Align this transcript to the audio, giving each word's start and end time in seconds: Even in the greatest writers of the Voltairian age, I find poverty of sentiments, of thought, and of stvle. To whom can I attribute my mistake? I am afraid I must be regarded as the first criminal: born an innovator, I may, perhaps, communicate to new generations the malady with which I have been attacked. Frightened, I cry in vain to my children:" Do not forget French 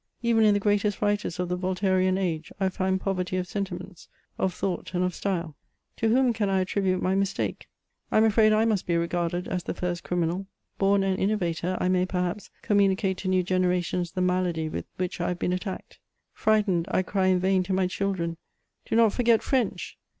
Even 0.23 0.43
in 0.45 0.55
the 0.55 0.59
greatest 0.59 0.99
writers 0.99 1.39
of 1.39 1.47
the 1.47 1.55
Voltairian 1.55 2.17
age, 2.17 2.51
I 2.59 2.69
find 2.69 2.99
poverty 2.99 3.37
of 3.37 3.47
sentiments, 3.47 4.07
of 4.39 4.51
thought, 4.51 4.95
and 4.95 5.03
of 5.03 5.11
stvle. 5.13 5.53
To 5.97 6.09
whom 6.09 6.33
can 6.33 6.49
I 6.49 6.61
attribute 6.61 7.03
my 7.03 7.13
mistake? 7.13 7.67
I 8.11 8.17
am 8.17 8.23
afraid 8.23 8.51
I 8.51 8.65
must 8.65 8.87
be 8.87 8.95
regarded 8.97 9.47
as 9.47 9.61
the 9.65 9.75
first 9.75 10.03
criminal: 10.03 10.47
born 10.79 11.03
an 11.03 11.19
innovator, 11.19 11.77
I 11.79 11.87
may, 11.87 12.07
perhaps, 12.07 12.49
communicate 12.63 13.17
to 13.17 13.27
new 13.27 13.43
generations 13.43 14.13
the 14.13 14.21
malady 14.21 14.69
with 14.69 14.85
which 14.97 15.21
I 15.21 15.27
have 15.27 15.37
been 15.37 15.53
attacked. 15.53 15.99
Frightened, 16.33 16.87
I 16.89 17.03
cry 17.03 17.27
in 17.27 17.37
vain 17.39 17.61
to 17.61 17.71
my 17.73 17.85
children:" 17.85 18.37
Do 18.87 18.95
not 18.95 19.13
forget 19.13 19.43
French 19.43 19.99